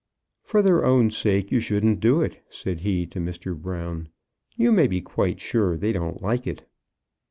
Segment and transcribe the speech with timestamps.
[0.41, 3.55] "For their own sake you shouldn't do it," said he to Mr.
[3.55, 4.09] Brown.
[4.57, 6.65] "You may be quite sure they don't like it."